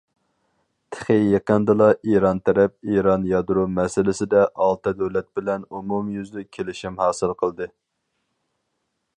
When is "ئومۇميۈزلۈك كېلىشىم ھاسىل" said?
5.69-7.37